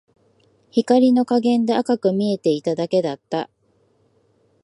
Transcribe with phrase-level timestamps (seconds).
[0.71, 3.51] 光の加減で赤く見えていただけだった